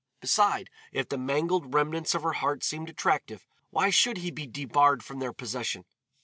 [0.19, 5.03] Beside, if the mangled remnants of her heart seemed attractive, why should he be debarred
[5.05, 5.85] from their possession?